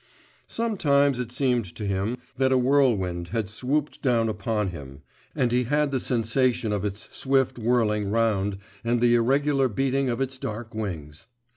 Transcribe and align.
Sometimes 0.47 1.19
it 1.19 1.31
seemed 1.31 1.65
to 1.75 1.85
him 1.85 2.17
that 2.35 2.51
a 2.51 2.57
whirlwind 2.57 3.27
had 3.27 3.47
swooped 3.47 4.01
down 4.01 4.29
upon 4.29 4.69
him, 4.69 5.03
and 5.35 5.51
he 5.51 5.65
had 5.65 5.91
the 5.91 5.99
sensation 5.99 6.73
of 6.73 6.83
its 6.83 7.07
swift 7.15 7.59
whirling 7.59 8.09
round 8.09 8.57
and 8.83 8.99
the 8.99 9.13
irregular 9.13 9.67
beating 9.69 10.09
of 10.09 10.19
its 10.19 10.39
dark 10.39 10.73
wings. 10.73 11.27